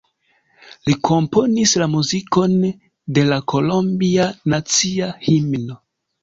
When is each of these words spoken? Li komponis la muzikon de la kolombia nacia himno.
Li 0.87 0.93
komponis 1.09 1.73
la 1.81 1.87
muzikon 1.95 2.55
de 3.19 3.27
la 3.27 3.39
kolombia 3.53 4.27
nacia 4.55 5.13
himno. 5.29 5.79